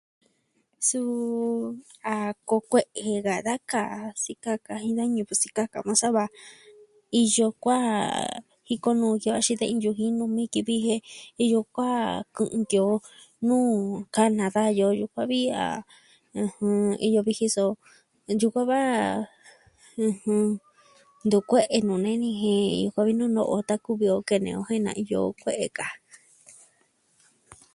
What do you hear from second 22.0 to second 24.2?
nee ni jen yukuan vi nu no'o tan kuvi o